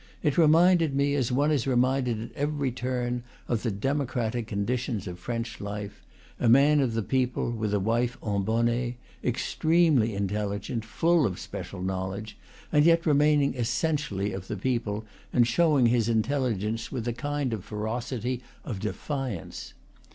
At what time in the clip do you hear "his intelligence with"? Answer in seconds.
15.85-17.07